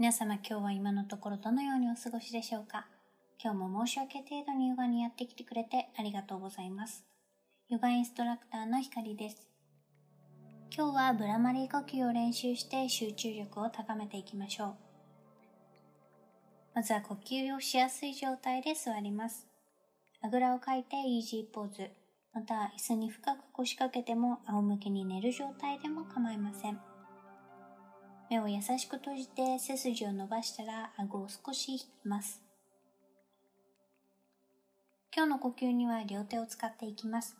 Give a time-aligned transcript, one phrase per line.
[0.00, 2.86] 皆様今日は今のところどのようにお過ごしでしょうか？
[3.38, 7.04] 今日も申し訳程度にヨガにやってきてくれてありがとうございます。
[7.68, 9.46] ヨガインストラクターのひかりです。
[10.74, 14.74] 今日はブラマリー呼吸を練習して集中力を高めていきましょう。
[16.76, 19.46] まずは呼吸をしやすい状態で座ります。
[20.22, 21.90] あぐらをかいてイージーポーズ。
[22.32, 26.80] また、椅子に深く腰掛けても仰向けに寝る状態でも構いません。
[28.30, 32.40] 目を優しく閉じて背筋を伸ばしたら顎を少し引きます。
[35.12, 37.36] 今日の呼吸には両手を使っていきます。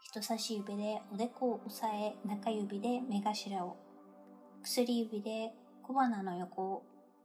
[0.00, 3.76] 人差し指でおでこを押さえ、中指で目頭を、
[4.62, 6.82] 薬指で小鼻の横を、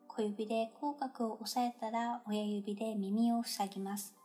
[0.07, 4.16] 小指で口角を押さえたら親指で耳を塞ぎます。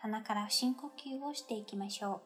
[0.00, 2.22] 鼻から深呼吸をしていきましょ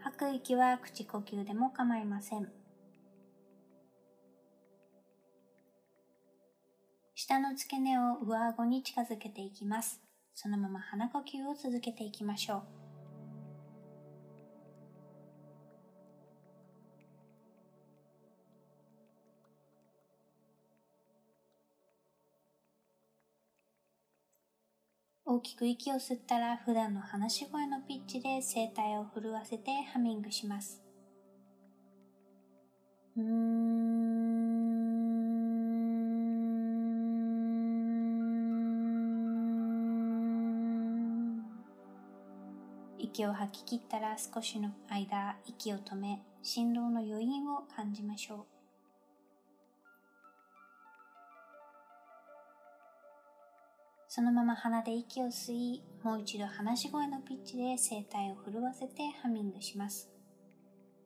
[0.00, 0.02] う。
[0.02, 2.63] 吐く息は口呼吸でも構いません。
[7.26, 9.98] 下の付け根を上顎に近づけていきます。
[10.34, 12.62] そのまま鼻呼吸を続けていきましょう。
[25.24, 30.82] 大きく息を吸ったら普段の話し声のピッチで声帯を震わせてハミングします。
[43.04, 48.44] 息を吐き切ったら少しの間息を止め振動の余韻を感じましょう。
[54.08, 60.08] そのまま鼻で息を吸い、もう一度話し声のピッチで声帯を震わせてハミングします。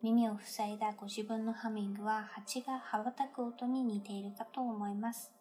[0.02, 5.32] 耳を塞いだご自分のハミングは蜂が羽ばたく音に似ているかと思います。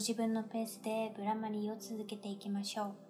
[0.00, 3.09] ご自分のペースでブラマリーを続けていきましょう。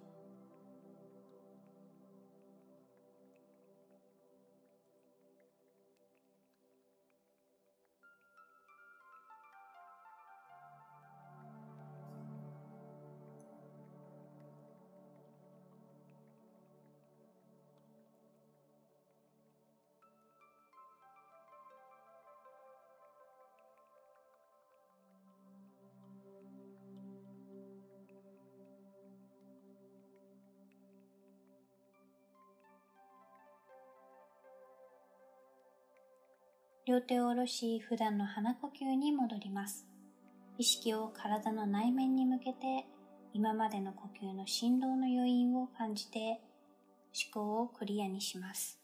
[36.87, 39.85] 両手を下ろし、普段の鼻呼吸に戻ります。
[40.57, 42.87] 意識を体の内面に向けて、
[43.33, 46.41] 今までの呼吸の振動の余韻を感じて、
[47.13, 48.80] 思考をクリアにします。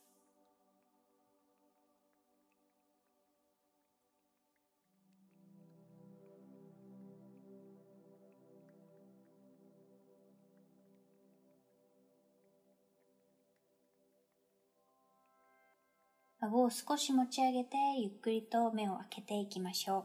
[16.39, 20.03] 顎を少し持ち上げてゆっくりと目を開けていきましょう。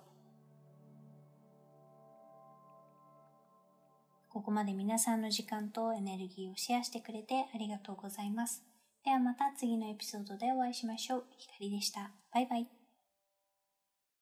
[4.30, 8.64] ここまで皆さんの時間とエネルギーをシェアしてくれてありがとうございます。
[9.04, 11.24] ではまた次のエピソードでお会いしましょう。
[11.36, 12.10] ひかりでした。
[12.32, 12.81] バイバイ。